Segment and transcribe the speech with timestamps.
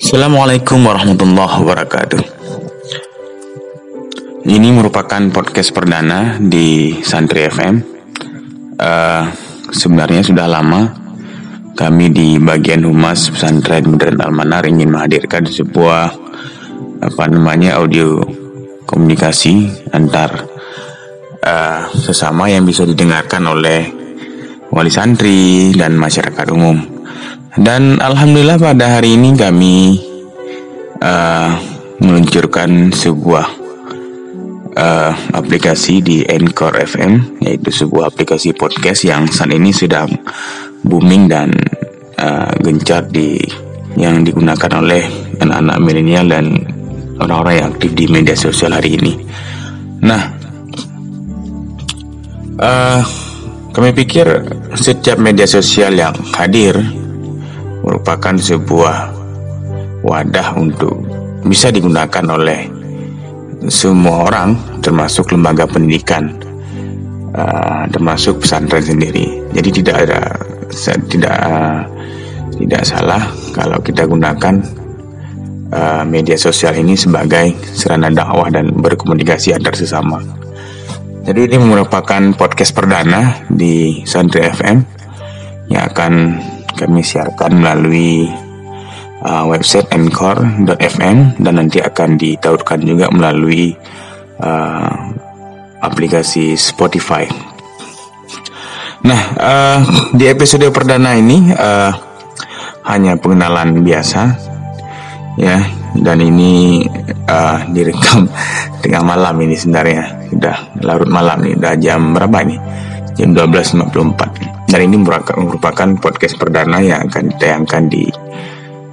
[0.00, 2.22] Assalamualaikum warahmatullahi wabarakatuh.
[4.48, 7.74] Ini merupakan podcast perdana di Santri FM.
[7.76, 7.76] Uh,
[8.80, 9.22] eh,
[9.68, 10.88] sebenarnya sudah lama
[11.76, 16.16] kami di bagian humas pesantren modern Almanar ingin menghadirkan sebuah
[17.04, 18.24] apa namanya audio
[18.88, 20.48] komunikasi antar
[21.44, 23.84] uh, sesama yang bisa didengarkan oleh
[24.72, 27.00] wali santri dan masyarakat umum.
[27.58, 29.98] Dan alhamdulillah pada hari ini kami
[31.02, 31.50] uh,
[31.98, 33.46] meluncurkan sebuah
[34.78, 40.06] uh, aplikasi di Anchor FM, yaitu sebuah aplikasi podcast yang saat ini sudah
[40.86, 41.50] booming dan
[42.22, 43.42] uh, gencar di
[43.98, 45.02] yang digunakan oleh
[45.42, 46.54] anak-anak milenial dan
[47.18, 49.12] orang-orang yang aktif di media sosial hari ini.
[50.06, 50.22] Nah,
[52.62, 53.02] uh,
[53.74, 54.26] kami pikir
[54.78, 56.99] setiap media sosial yang hadir
[57.90, 59.10] merupakan sebuah
[60.06, 60.94] wadah untuk
[61.42, 62.70] bisa digunakan oleh
[63.66, 66.30] semua orang termasuk lembaga pendidikan
[67.34, 69.42] uh, termasuk pesantren sendiri.
[69.50, 70.20] Jadi tidak ada
[71.10, 71.82] tidak uh,
[72.54, 74.54] tidak salah kalau kita gunakan
[75.74, 80.22] uh, media sosial ini sebagai sarana dakwah dan berkomunikasi antar sesama.
[81.26, 84.78] Jadi ini merupakan podcast perdana di Santri FM
[85.68, 86.12] yang akan
[86.80, 88.24] kami siarkan melalui
[89.20, 93.76] uh, website anchor.fm dan nanti akan ditautkan juga melalui
[94.40, 95.12] uh,
[95.84, 97.28] aplikasi Spotify.
[99.00, 99.80] Nah, uh,
[100.12, 101.92] di episode perdana ini uh,
[102.84, 104.22] hanya pengenalan biasa,
[105.40, 105.60] ya,
[105.96, 106.84] dan ini
[107.28, 108.28] uh, direkam
[108.84, 112.60] tengah malam ini sebenarnya sudah larut malam nih, udah jam berapa nih?
[113.18, 118.06] Jam 12.54 dan ini merupakan podcast perdana yang akan ditayangkan di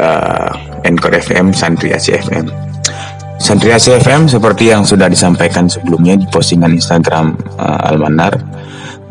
[0.00, 0.50] uh,
[0.84, 2.48] Anchor FM Santri ACFM.
[3.38, 8.34] Santri ACFM seperti yang sudah disampaikan sebelumnya di postingan Instagram uh, Almanar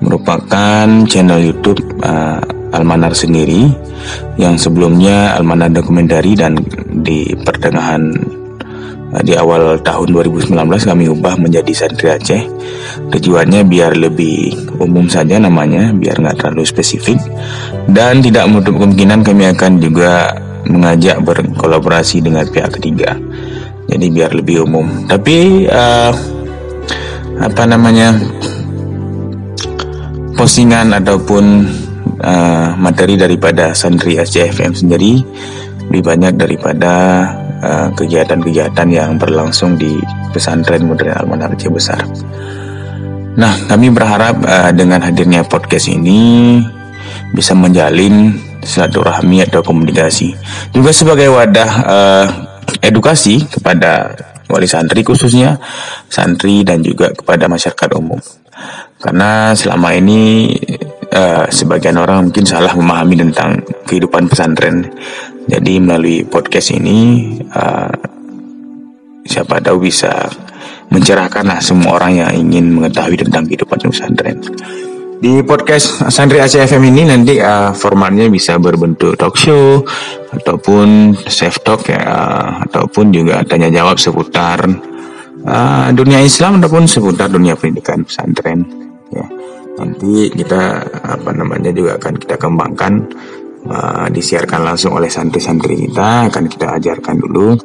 [0.04, 2.42] merupakan channel YouTube uh,
[2.76, 3.72] Almanar sendiri
[4.36, 6.60] yang sebelumnya Almanar dokumentari dan
[7.06, 8.12] di pertengahan
[9.24, 12.44] di awal tahun 2019 kami ubah menjadi Santri Aceh
[13.08, 17.16] Tujuannya biar lebih umum saja namanya, biar nggak terlalu spesifik
[17.88, 20.36] dan tidak menutup kemungkinan kami akan juga
[20.68, 23.16] mengajak berkolaborasi dengan pihak ketiga.
[23.88, 25.08] Jadi biar lebih umum.
[25.08, 26.12] Tapi uh,
[27.40, 28.12] apa namanya
[30.36, 31.46] postingan ataupun
[32.20, 35.24] uh, materi daripada Santri SCFM sendiri
[35.88, 36.94] lebih banyak daripada
[37.94, 39.98] kegiatan-kegiatan uh, yang berlangsung di
[40.32, 42.02] pesantren modern Almanar Aceh Besar.
[43.38, 46.58] Nah, kami berharap uh, dengan hadirnya podcast ini
[47.34, 48.34] bisa menjalin
[48.66, 50.34] silaturahmi atau komunikasi.
[50.74, 52.26] Juga sebagai wadah uh,
[52.82, 54.18] edukasi kepada
[54.48, 55.60] wali santri khususnya
[56.08, 58.20] santri dan juga kepada masyarakat umum.
[58.98, 60.50] Karena selama ini
[61.14, 64.90] uh, sebagian orang mungkin salah memahami tentang kehidupan pesantren.
[65.48, 67.92] Jadi melalui podcast ini uh,
[69.24, 70.28] siapa tahu bisa
[70.92, 74.40] mencerahkanlah semua orang yang ingin mengetahui tentang kehidupan pesantren.
[75.18, 79.82] Di podcast Santri ACFM ini nanti uh, formatnya bisa berbentuk talk show
[80.30, 84.62] ataupun safe talk ya uh, ataupun juga tanya jawab seputar
[85.42, 88.62] uh, dunia Islam ataupun seputar dunia pendidikan pesantren
[89.10, 89.26] ya.
[89.78, 92.94] Nanti kita apa namanya juga akan kita kembangkan
[93.68, 97.56] uh, disiarkan langsung oleh santri-santri kita akan kita ajarkan dulu.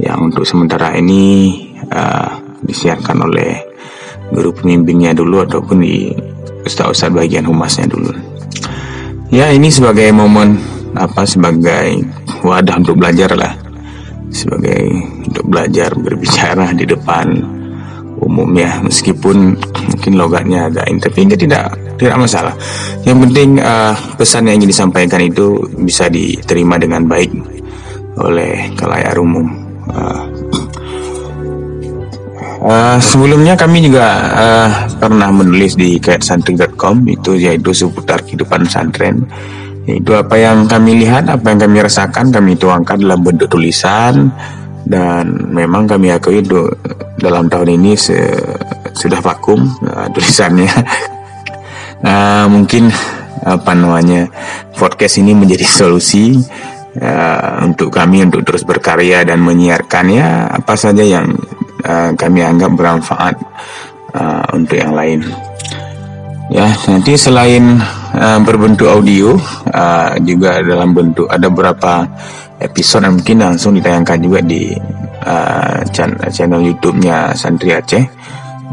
[0.00, 1.56] Yang untuk sementara ini
[1.88, 3.50] uh, disiarkan oleh
[4.30, 6.12] guru pemimpinnya dulu ataupun di
[6.64, 8.12] ustaz-ustaz bagian humasnya dulu.
[9.30, 10.58] Ya ini sebagai momen
[10.94, 12.02] apa sebagai
[12.42, 13.54] wadah untuk belajar lah.
[14.30, 14.78] Sebagai
[15.26, 17.58] untuk belajar berbicara di depan
[18.20, 22.54] umum ya meskipun mungkin logatnya agak tapi tidak tidak masalah
[23.04, 27.28] yang penting uh, pesan yang ingin disampaikan itu bisa diterima dengan baik
[28.16, 29.46] oleh kalayak umum
[29.92, 30.24] uh,
[32.60, 34.04] Uh, sebelumnya kami juga
[34.36, 34.68] uh,
[35.00, 39.24] pernah menulis di kaitsantri.com itu yaitu seputar kehidupan santren.
[39.88, 44.28] Itu apa yang kami lihat, apa yang kami rasakan, kami tuangkan dalam bentuk tulisan
[44.84, 46.44] dan memang kami akui
[47.16, 48.28] dalam tahun ini se
[48.92, 50.68] sudah vakum uh, tulisannya.
[52.04, 52.88] uh, mungkin
[53.40, 54.28] apa namanya
[54.76, 56.36] podcast ini menjadi solusi
[57.00, 61.32] uh, untuk kami untuk terus berkarya dan menyiarkannya apa saja yang
[61.84, 63.36] uh, kami anggap bermanfaat
[64.14, 65.20] uh, untuk yang lain.
[66.50, 67.78] Ya, nanti selain
[68.10, 69.38] uh, berbentuk audio,
[69.70, 72.02] uh, juga dalam bentuk ada beberapa
[72.58, 74.74] episode dan mungkin langsung ditayangkan juga di
[75.22, 75.78] uh,
[76.28, 78.02] channel YouTube-nya Santri Aceh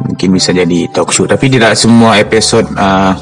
[0.05, 1.25] mungkin bisa jadi talk show.
[1.25, 3.13] Tapi tidak semua episode uh,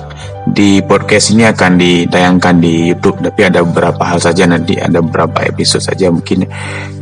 [0.46, 3.24] di podcast ini akan ditayangkan di YouTube.
[3.24, 6.46] Tapi ada beberapa hal saja nanti ada beberapa episode saja mungkin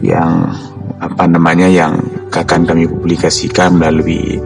[0.06, 0.54] yang
[1.04, 2.00] apa namanya yang
[2.34, 4.40] akan kami publikasikan melalui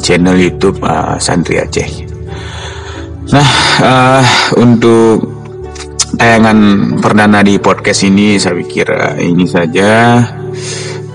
[0.00, 2.08] channel YouTube uh, Santri Aceh.
[3.28, 3.48] Nah
[3.84, 4.24] uh,
[4.56, 5.38] untuk
[6.16, 6.56] tayangan
[6.98, 10.22] perdana di podcast ini saya pikir uh, ini saja.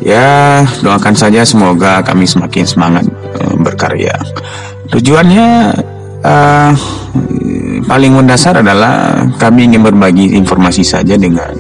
[0.04, 3.08] Ya doakan saja semoga kami semakin semangat
[3.60, 4.14] berkarya.
[4.90, 5.48] Tujuannya
[6.24, 6.72] uh,
[7.84, 11.52] paling mendasar adalah kami ingin berbagi informasi saja dengan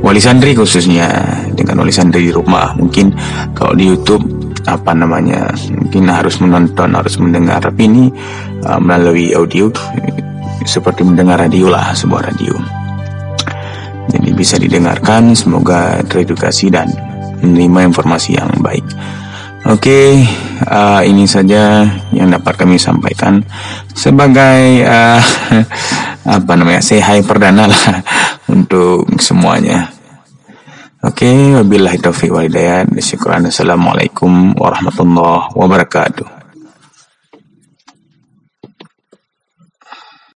[0.00, 1.08] wali santri khususnya
[1.52, 2.72] dengan wali santri di rumah.
[2.78, 3.12] Mungkin
[3.52, 4.24] kalau di YouTube
[4.66, 7.62] apa namanya mungkin harus menonton harus mendengar.
[7.62, 8.04] Tapi ini
[8.66, 9.70] uh, melalui audio
[10.66, 12.54] seperti mendengar radio lah sebuah radio.
[14.06, 16.86] Jadi bisa didengarkan semoga teredukasi dan
[17.42, 18.86] menerima informasi yang baik
[19.66, 20.22] Oke,
[20.62, 21.82] uh, ini saja
[22.14, 23.42] yang dapat kami sampaikan
[23.90, 25.18] sebagai uh,
[26.38, 27.82] apa namanya, say perdana lah
[28.54, 29.90] untuk semuanya.
[31.02, 32.86] Oke, wabillahi taufiq wal hidayah.
[32.94, 36.35] Assalamualaikum warahmatullahi wabarakatuh.